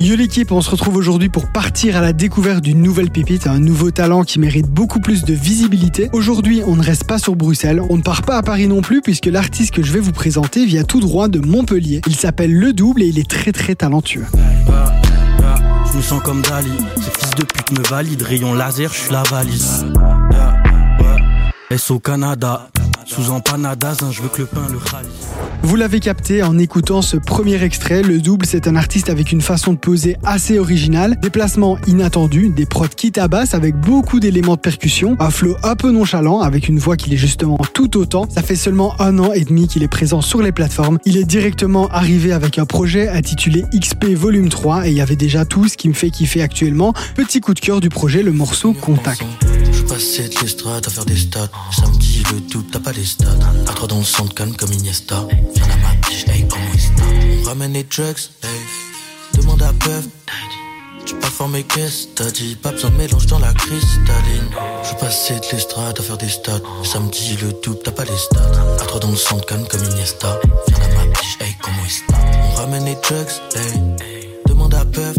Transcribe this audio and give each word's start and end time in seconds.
Yo 0.00 0.14
l'équipe, 0.14 0.52
on 0.52 0.60
se 0.60 0.70
retrouve 0.70 0.94
aujourd'hui 0.94 1.28
pour 1.28 1.48
partir 1.48 1.96
à 1.96 2.00
la 2.00 2.12
découverte 2.12 2.60
d'une 2.60 2.80
nouvelle 2.80 3.10
pépite, 3.10 3.48
un 3.48 3.58
nouveau 3.58 3.90
talent 3.90 4.22
qui 4.22 4.38
mérite 4.38 4.68
beaucoup 4.68 5.00
plus 5.00 5.24
de 5.24 5.34
visibilité. 5.34 6.08
Aujourd'hui, 6.12 6.62
on 6.64 6.76
ne 6.76 6.84
reste 6.84 7.04
pas 7.04 7.18
sur 7.18 7.34
Bruxelles, 7.34 7.82
on 7.90 7.96
ne 7.96 8.02
part 8.02 8.22
pas 8.22 8.36
à 8.36 8.42
Paris 8.44 8.68
non 8.68 8.80
plus 8.80 9.02
puisque 9.02 9.26
l'artiste 9.26 9.74
que 9.74 9.82
je 9.82 9.90
vais 9.90 9.98
vous 9.98 10.12
présenter 10.12 10.66
vient 10.66 10.84
tout 10.84 11.00
droit 11.00 11.26
de 11.26 11.40
Montpellier. 11.40 12.00
Il 12.06 12.14
s'appelle 12.14 12.54
Le 12.54 12.72
Double 12.72 13.02
et 13.02 13.08
il 13.08 13.18
est 13.18 13.28
très 13.28 13.50
très 13.50 13.74
talentueux. 13.74 14.26
Je 15.92 15.96
me 15.96 16.02
sens 16.02 16.22
comme 16.22 16.42
Dali, 16.42 16.70
ces 16.94 17.10
fils 17.18 17.34
de 17.34 17.42
pute 17.42 17.76
me 17.76 17.82
valident, 17.88 18.22
rayon 18.22 18.54
laser, 18.54 18.92
je 18.92 19.00
suis 19.00 19.12
la 19.12 19.24
valise. 19.24 19.84
S 21.70 21.90
au 21.90 21.98
Canada, 21.98 22.68
sous 23.08 23.30
empanadaz, 23.30 23.98
je 24.10 24.20
veux 24.20 24.28
que 24.28 24.42
le 24.42 24.46
pain 24.46 24.66
le. 24.70 24.78
Vous 25.62 25.76
l'avez 25.76 25.98
capté 25.98 26.42
en 26.42 26.58
écoutant 26.58 27.00
ce 27.00 27.16
premier 27.16 27.62
extrait, 27.62 28.02
le 28.02 28.20
double 28.20 28.44
c'est 28.44 28.68
un 28.68 28.76
artiste 28.76 29.08
avec 29.08 29.32
une 29.32 29.40
façon 29.40 29.72
de 29.72 29.78
poser 29.78 30.16
assez 30.24 30.58
originale, 30.58 31.18
des 31.20 31.30
placements 31.30 31.78
inattendus, 31.86 32.50
des 32.50 32.66
prods 32.66 32.88
qui 32.88 33.10
tabassent 33.10 33.54
avec 33.54 33.76
beaucoup 33.76 34.20
d'éléments 34.20 34.56
de 34.56 34.60
percussion, 34.60 35.16
un 35.20 35.30
flow 35.30 35.56
un 35.62 35.74
peu 35.74 35.90
nonchalant 35.90 36.40
avec 36.40 36.68
une 36.68 36.78
voix 36.78 36.96
qui 36.96 37.14
est 37.14 37.16
justement 37.16 37.56
tout 37.72 37.96
autant. 37.96 38.28
Ça 38.28 38.42
fait 38.42 38.56
seulement 38.56 39.00
un 39.00 39.18
an 39.18 39.32
et 39.32 39.44
demi 39.44 39.68
qu'il 39.68 39.82
est 39.82 39.88
présent 39.88 40.20
sur 40.20 40.42
les 40.42 40.52
plateformes. 40.52 40.98
Il 41.06 41.16
est 41.16 41.24
directement 41.24 41.88
arrivé 41.88 42.32
avec 42.32 42.58
un 42.58 42.66
projet 42.66 43.08
intitulé 43.08 43.64
XP 43.74 44.08
Volume 44.14 44.50
3 44.50 44.86
et 44.86 44.90
il 44.90 44.96
y 44.96 45.00
avait 45.00 45.16
déjà 45.16 45.46
tout 45.46 45.66
ce 45.66 45.78
qui 45.78 45.88
me 45.88 45.94
fait 45.94 46.10
kiffer 46.10 46.42
actuellement. 46.42 46.92
Petit 47.14 47.40
coup 47.40 47.54
de 47.54 47.60
cœur 47.60 47.80
du 47.80 47.88
projet, 47.88 48.22
le 48.22 48.32
morceau 48.32 48.74
Contact. 48.74 49.24
Passais 49.98 50.28
de 50.28 50.38
l'estrade 50.42 50.86
à 50.86 50.90
faire 50.90 51.04
des 51.06 51.16
stats. 51.16 51.48
Samedi, 51.76 52.22
le 52.32 52.40
tout, 52.42 52.62
t'as 52.70 52.78
pas 52.78 52.92
les 52.92 53.04
stats. 53.04 53.34
À 53.66 53.72
trois 53.72 53.88
dans 53.88 53.98
le 53.98 54.04
centre, 54.04 54.32
canne 54.32 54.54
comme 54.54 54.72
Iniesta. 54.72 55.26
Viens 55.56 55.64
à 55.64 55.76
ma 55.76 55.94
biche, 56.06 56.24
hey, 56.28 56.46
comment 56.46 56.72
est 56.72 57.40
On 57.40 57.48
ramène 57.48 57.72
les 57.72 57.82
drugs, 57.82 58.30
hey. 58.44 58.60
Demande 59.34 59.60
à 59.60 59.72
Peuf. 59.72 60.04
Tu 61.04 61.16
pas 61.16 61.26
formé 61.26 61.64
qu'est-ce 61.64 62.06
t'as 62.14 62.30
dit 62.30 62.54
Pas 62.54 62.70
besoin 62.70 62.90
de 62.90 62.96
mélange 62.96 63.26
dans 63.26 63.40
la 63.40 63.52
cristalline 63.54 64.50
Je 64.84 64.94
passais 65.00 65.40
de 65.40 65.46
l'estrade 65.50 65.98
à 65.98 66.02
faire 66.02 66.18
des 66.18 66.28
stats 66.28 66.60
Samedi 66.84 67.36
le 67.42 67.52
tout, 67.54 67.74
t'as 67.82 67.90
pas 67.90 68.04
les 68.04 68.16
stats 68.16 68.76
À 68.80 68.84
trois 68.84 69.00
dans 69.00 69.10
le 69.10 69.16
centre, 69.16 69.46
canne 69.46 69.66
comme 69.66 69.82
Iniesta 69.82 70.38
Viens 70.68 70.84
à 70.84 70.88
ma 70.94 71.06
biche, 71.06 71.38
hey 71.40 71.56
comment 71.60 71.84
est 71.84 72.04
On 72.52 72.54
ramène 72.56 72.84
les 72.84 72.94
drugs, 72.96 73.26
hey 73.56 73.80
Demande 74.46 74.74
à 74.74 74.84
Peuf, 74.84 75.16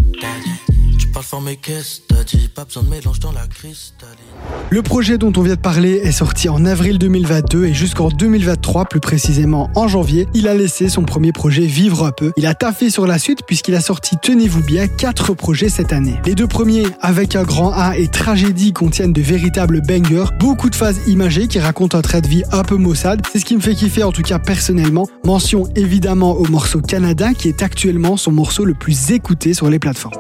Le 4.70 4.82
projet 4.82 5.18
dont 5.18 5.34
on 5.36 5.42
vient 5.42 5.56
de 5.56 5.60
parler 5.60 5.96
est 6.04 6.12
sorti 6.12 6.48
en 6.48 6.66
avril 6.66 6.98
2022 6.98 7.66
et 7.66 7.74
jusqu'en 7.74 8.10
2023, 8.10 8.86
plus 8.86 9.00
précisément 9.00 9.70
en 9.76 9.88
janvier, 9.88 10.28
il 10.34 10.48
a 10.48 10.54
laissé 10.54 10.88
son 10.88 11.04
premier 11.04 11.32
projet 11.32 11.66
vivre 11.66 12.06
un 12.06 12.12
peu. 12.12 12.32
Il 12.38 12.46
a 12.46 12.54
taffé 12.54 12.90
sur 12.90 13.06
la 13.06 13.20
suite 13.20 13.40
puisqu'il 13.46 13.76
a 13.76 13.82
sorti, 13.82 14.16
tenez-vous 14.22 14.64
bien, 14.64 14.88
quatre 14.88 15.34
projets 15.34 15.70
cette 15.70 15.92
année. 15.92 16.16
Les 16.26 16.36
deux 16.36 16.48
premiers, 16.48 16.88
avec 17.02 17.36
un 17.36 17.44
grand 17.44 17.72
A 17.74 17.98
et 17.98 18.08
Tragédie, 18.08 18.72
contiennent 18.72 19.14
de 19.14 19.22
véritables 19.22 19.82
bangers, 19.82 20.32
beaucoup 20.40 20.70
de 20.70 20.76
phases 20.76 21.02
imagées 21.08 21.48
qui 21.48 21.60
racontent 21.60 21.98
un 21.98 22.02
trait 22.02 22.22
de 22.22 22.28
vie 22.28 22.44
un 22.52 22.64
peu 22.64 22.76
maussade. 22.76 23.22
C'est 23.32 23.40
ce 23.40 23.46
qui 23.46 23.56
me 23.56 23.62
fait 23.62 23.76
kiffer 23.76 24.04
en 24.04 24.12
tout 24.12 24.22
cas 24.22 24.40
personnellement. 24.40 25.08
Mention 25.26 25.68
évidemment 25.76 26.34
au 26.34 26.46
morceau 26.48 26.82
Canada 26.82 27.34
qui 27.34 27.50
est 27.50 27.62
actuellement 27.62 28.16
son 28.16 28.32
morceau 28.32 28.64
le 28.64 28.74
plus 28.74 29.12
écouté 29.12 29.54
sur 29.54 29.70
les 29.70 29.80
plateformes. 29.80 30.16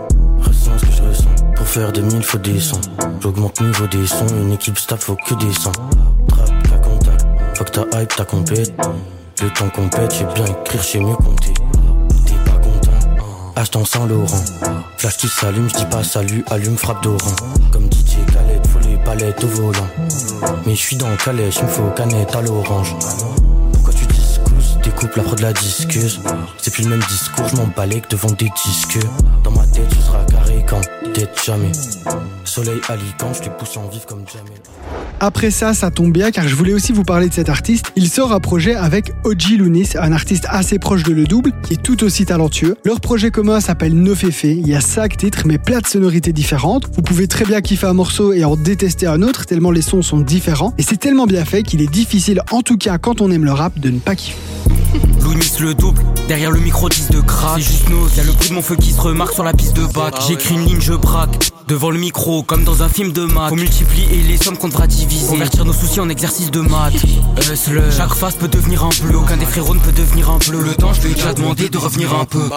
Faire 1.69 1.91
des 1.91 2.01
mille, 2.01 2.23
faut 2.23 2.39
des 2.39 2.59
sons. 2.59 2.81
J'augmente 3.21 3.61
niveau 3.61 3.85
des 3.85 4.07
sons. 4.07 4.27
Une 4.41 4.51
équipe 4.51 4.77
staff, 4.77 5.01
faut 5.01 5.15
que 5.15 5.35
des 5.35 5.53
sons. 5.53 5.71
Trap, 6.27 6.63
ta 6.63 6.77
contact. 6.79 7.25
Faut 7.55 7.63
que 7.63 7.69
ta 7.69 8.01
hype, 8.01 8.15
ta 8.15 8.25
compète. 8.25 8.73
Le 9.41 9.49
temps 9.51 9.69
compète, 9.69 10.15
j'ai 10.15 10.25
bien 10.25 10.45
écrire, 10.45 10.81
j'ai 10.81 10.99
mieux 10.99 11.15
compter. 11.15 11.53
T'es 12.25 12.33
pas 12.43 12.57
content. 12.57 12.91
Achetant 13.55 13.85
sans 13.85 14.07
Laurent. 14.07 14.43
Flash 14.97 15.17
qui 15.17 15.27
s'allume, 15.27 15.69
j'dis 15.69 15.85
pas 15.85 16.03
salut, 16.03 16.43
allume, 16.49 16.75
frappe 16.75 17.03
d'oran. 17.03 17.35
Comme 17.71 17.85
DJ 17.85 18.17
Khaled, 18.33 18.65
faut 18.67 18.79
les 18.79 18.97
palettes 18.97 19.43
au 19.43 19.47
volant. 19.47 19.87
Mais 20.65 20.73
je 20.73 20.79
suis 20.79 20.95
dans 20.95 21.15
Calais, 21.17 21.49
il 21.55 21.63
me 21.63 21.69
faut 21.69 21.89
canette 21.95 22.35
à 22.35 22.41
l'orange. 22.41 22.95
C'est 26.57 26.71
plus 26.71 26.83
le 26.83 26.89
même 26.89 27.03
discours, 27.09 27.47
je 27.49 27.55
m'en 27.55 27.67
balais 27.75 28.01
que 28.01 28.09
devant 28.09 28.31
des 28.31 28.49
disques 28.65 28.99
Dans 29.43 29.51
ma 29.51 29.65
tête 29.67 29.87
carré 30.31 30.65
quand 30.67 30.81
jamais 31.45 31.71
Soleil 32.45 32.79
je 32.87 33.49
pousse 33.49 33.77
en 33.77 33.89
comme 34.07 34.23
jamais 34.27 34.55
Après 35.19 35.51
ça, 35.51 35.73
ça 35.73 35.91
tombe 35.91 36.11
bien 36.11 36.31
car 36.31 36.47
je 36.47 36.55
voulais 36.55 36.73
aussi 36.73 36.91
vous 36.91 37.03
parler 37.03 37.29
de 37.29 37.33
cet 37.33 37.49
artiste. 37.49 37.91
Il 37.95 38.09
sort 38.09 38.31
un 38.31 38.39
projet 38.39 38.75
avec 38.75 39.11
Oji 39.23 39.57
Lunis, 39.57 39.89
un 39.99 40.11
artiste 40.11 40.45
assez 40.49 40.79
proche 40.79 41.03
de 41.03 41.13
Le 41.13 41.25
Double, 41.25 41.51
qui 41.63 41.73
est 41.73 41.81
tout 41.81 42.03
aussi 42.03 42.25
talentueux. 42.25 42.77
Leur 42.85 43.01
projet 43.01 43.31
commun 43.31 43.59
s'appelle 43.59 43.93
Nofefe. 43.93 44.45
Il 44.45 44.67
y 44.67 44.75
a 44.75 44.81
5 44.81 45.17
titres 45.17 45.43
mais 45.45 45.57
plein 45.57 45.79
de 45.79 45.87
sonorités 45.87 46.33
différentes. 46.33 46.89
Vous 46.95 47.01
pouvez 47.01 47.27
très 47.27 47.45
bien 47.45 47.61
kiffer 47.61 47.87
un 47.87 47.93
morceau 47.93 48.33
et 48.33 48.43
en 48.43 48.55
détester 48.55 49.07
un 49.07 49.21
autre 49.21 49.45
tellement 49.45 49.71
les 49.71 49.81
sons 49.81 50.01
sont 50.01 50.19
différents. 50.19 50.73
Et 50.77 50.83
c'est 50.83 50.97
tellement 50.97 51.27
bien 51.27 51.45
fait 51.45 51.63
qu'il 51.63 51.81
est 51.81 51.91
difficile, 51.91 52.41
en 52.51 52.61
tout 52.61 52.77
cas 52.77 52.97
quand 52.97 53.21
on 53.21 53.31
aime 53.31 53.45
le 53.45 53.53
rap, 53.53 53.79
de 53.79 53.89
ne 53.89 53.99
pas 53.99 54.15
kiffer. 54.15 54.48
Louis 55.33 55.51
le 55.59 55.73
double, 55.75 56.03
derrière 56.27 56.49
le 56.49 56.59
micro 56.59 56.89
10 56.89 57.09
de 57.09 57.21
crack. 57.21 57.57
C'est 57.57 57.61
juste 57.61 57.89
nose, 57.89 58.15
y'a 58.17 58.23
le 58.23 58.31
bruit 58.31 58.49
de 58.49 58.53
mon 58.55 58.61
feu 58.63 58.75
qui 58.75 58.91
se 58.91 58.99
remarque 58.99 59.33
sur 59.33 59.43
la 59.43 59.53
piste 59.53 59.75
de 59.75 59.85
bac. 59.85 60.15
J'écris 60.27 60.55
une 60.55 60.65
ligne, 60.65 60.81
je 60.81 60.93
braque. 60.93 61.51
Devant 61.67 61.91
le 61.91 61.99
micro, 61.99 62.41
comme 62.41 62.63
dans 62.63 62.81
un 62.81 62.89
film 62.89 63.11
de 63.11 63.25
maths. 63.25 63.49
Faut 63.49 63.55
multiplier 63.55 64.23
les 64.23 64.37
sommes 64.37 64.57
qu'on 64.57 64.69
devra 64.69 64.87
diviser. 64.87 65.27
Convertir 65.27 65.65
nos 65.65 65.73
soucis 65.73 65.99
en 65.99 66.09
exercice 66.09 66.49
de 66.49 66.61
maths. 66.61 66.95
Hustler. 67.37 67.91
Chaque 67.95 68.15
face 68.15 68.35
peut 68.35 68.47
devenir 68.47 68.83
un 68.83 68.89
bleu. 69.03 69.17
Aucun 69.17 69.37
des 69.37 69.45
frérots 69.45 69.75
ne 69.75 69.79
peut 69.79 69.91
devenir 69.91 70.31
un 70.31 70.39
bleu. 70.39 70.61
Le 70.63 70.73
temps, 70.73 70.93
je 70.93 71.01
lui 71.01 71.11
ai 71.11 71.13
déjà 71.13 71.33
demandé 71.33 71.69
de 71.69 71.77
revenir 71.77 72.15
un 72.15 72.25
peu. 72.25 72.49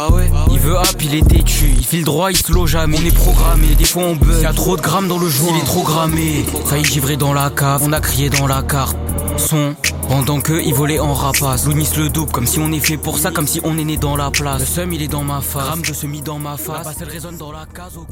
Il 0.50 0.59
veut 0.59 0.75
hop, 0.75 0.97
il 1.03 1.15
est 1.15 1.28
têtu. 1.28 1.75
Il 1.77 1.84
file 1.84 2.04
droit, 2.04 2.31
il 2.31 2.37
slow 2.39 2.66
jamais. 2.66 2.97
On 3.03 3.06
est 3.06 3.15
programmé, 3.15 3.75
des 3.75 3.84
fois 3.84 4.04
on 4.04 4.16
bug. 4.16 4.41
Y'a 4.41 4.54
trop 4.54 4.78
de 4.78 4.83
grammes 4.83 5.09
dans 5.09 5.19
le 5.19 5.28
joint. 5.28 5.53
Il 5.54 5.60
est 5.60 5.66
trop 5.66 5.83
grammé. 5.83 6.47
Ça 6.71 6.78
y 6.78 6.84
givré 6.84 7.19
dans 7.19 7.34
la 7.34 7.50
cave. 7.50 7.83
On 7.84 7.93
a 7.93 8.00
crié 8.00 8.31
dans 8.31 8.47
la 8.47 8.62
carte. 8.62 8.97
Son. 9.37 9.75
Pendant 10.12 10.42
que 10.42 10.52
il 10.52 10.74
volait 10.74 10.98
en 11.00 11.14
rapace. 11.14 11.66
Louis 11.66 11.88
le 11.96 12.10
double, 12.10 12.30
comme 12.32 12.46
si 12.46 12.58
on 12.58 12.70
est 12.70 12.80
fait 12.80 12.98
pour 12.98 13.18
ça, 13.18 13.30
comme 13.30 13.46
si 13.46 13.62
on 13.64 13.78
est 13.78 13.84
né 13.84 13.96
dans 13.96 14.14
la 14.14 14.30
place. 14.30 14.60
Le 14.60 14.66
seum, 14.66 14.92
il 14.92 15.00
est 15.00 15.08
dans 15.08 15.24
ma 15.24 15.40
face. 15.40 15.62
Rame, 15.62 15.82
je 15.86 15.94
se 15.94 16.06
mis 16.06 16.20
dans 16.20 16.38
ma 16.38 16.58
face. 16.58 17.00
La 17.00 17.06
résonne 17.06 17.38
dans 17.38 17.50
la 17.50 17.64
case, 17.64 17.96
ok. 17.96 18.04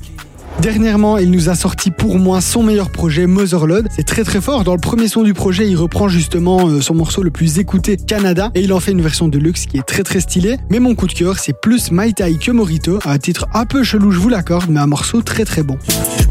Dernièrement, 0.58 1.16
il 1.16 1.30
nous 1.30 1.48
a 1.48 1.54
sorti 1.54 1.90
pour 1.90 2.18
moi 2.18 2.40
son 2.40 2.62
meilleur 2.62 2.90
projet, 2.90 3.26
Motherload. 3.26 3.88
C'est 3.96 4.06
très 4.06 4.24
très 4.24 4.40
fort. 4.40 4.64
Dans 4.64 4.74
le 4.74 4.80
premier 4.80 5.08
son 5.08 5.22
du 5.22 5.32
projet, 5.32 5.68
il 5.68 5.76
reprend 5.76 6.08
justement 6.08 6.68
euh, 6.68 6.80
son 6.82 6.94
morceau 6.94 7.22
le 7.22 7.30
plus 7.30 7.58
écouté, 7.58 7.96
Canada, 7.96 8.50
et 8.54 8.60
il 8.60 8.72
en 8.72 8.80
fait 8.80 8.92
une 8.92 9.00
version 9.00 9.28
de 9.28 9.38
luxe 9.38 9.64
qui 9.66 9.78
est 9.78 9.86
très 9.86 10.02
très 10.02 10.20
stylée. 10.20 10.58
Mais 10.68 10.78
mon 10.78 10.94
coup 10.94 11.06
de 11.06 11.14
cœur, 11.14 11.38
c'est 11.38 11.58
plus 11.58 11.90
Mai 11.92 12.12
Tai 12.12 12.36
que 12.36 12.50
Morito. 12.50 12.98
Un 13.06 13.18
titre 13.18 13.46
un 13.54 13.64
peu 13.64 13.82
chelou, 13.82 14.10
je 14.10 14.18
vous 14.18 14.28
l'accorde, 14.28 14.66
mais 14.68 14.80
un 14.80 14.86
morceau 14.86 15.22
très 15.22 15.44
très 15.44 15.62
bon. 15.62 15.78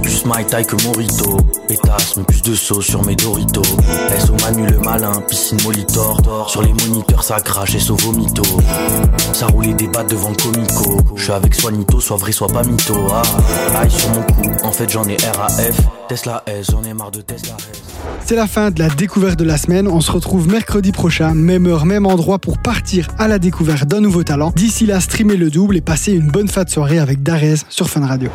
Plus 0.01 0.25
my 0.25 0.45
taille 0.45 0.65
que 0.65 0.81
Morito 0.85 1.37
Pétasse, 1.67 2.15
plus 2.27 2.41
de 2.41 2.55
sauce 2.55 2.85
sur 2.85 3.03
mes 3.05 3.15
Doritos 3.15 3.61
S 4.15 4.29
au 4.29 4.43
Manu 4.43 4.65
le 4.65 4.79
malin, 4.79 5.11
piscine 5.27 5.57
Molitor 5.63 6.49
Sur 6.49 6.61
les 6.61 6.73
moniteurs 6.73 7.23
ça 7.23 7.39
crache, 7.41 7.75
au 7.89 7.95
vomito 7.95 8.43
Ça 9.33 9.47
roulait 9.47 9.73
des 9.73 9.87
battes 9.87 10.09
devant 10.09 10.29
le 10.29 10.35
comico 10.35 10.97
Je 11.15 11.23
suis 11.23 11.31
avec 11.31 11.53
soit 11.53 11.71
Nito, 11.71 11.99
soit 11.99 12.17
vrai, 12.17 12.31
soit 12.31 12.47
pas 12.47 12.63
mytho 12.63 12.95
ah, 13.11 13.21
Aïe 13.81 13.91
C'est 18.25 18.35
la 18.35 18.47
fin 18.47 18.71
de 18.71 18.79
la 18.79 18.89
découverte 18.89 19.37
de 19.37 19.43
la 19.43 19.57
semaine. 19.57 19.87
On 19.87 20.01
se 20.01 20.11
retrouve 20.11 20.47
mercredi 20.47 20.91
prochain, 20.91 21.33
même 21.33 21.67
heure, 21.67 21.85
même 21.85 22.05
endroit 22.05 22.39
pour 22.39 22.57
partir 22.57 23.07
à 23.17 23.27
la 23.27 23.39
découverte 23.39 23.87
d'un 23.87 24.01
nouveau 24.01 24.23
talent. 24.23 24.51
D'ici 24.55 24.85
là, 24.85 24.99
streamez 24.99 25.37
le 25.37 25.49
double 25.49 25.77
et 25.77 25.81
passez 25.81 26.13
une 26.13 26.29
bonne 26.29 26.47
fin 26.47 26.63
de 26.63 26.69
soirée 26.69 26.99
avec 26.99 27.23
Darez 27.23 27.55
sur 27.69 27.89
Fun 27.89 28.05
Radio. 28.05 28.29